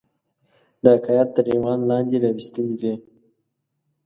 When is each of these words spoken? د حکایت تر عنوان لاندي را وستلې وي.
د 0.81 0.85
حکایت 0.95 1.29
تر 1.35 1.45
عنوان 1.53 1.79
لاندي 1.89 2.17
را 2.23 2.29
وستلې 2.37 2.75
وي. 2.81 2.93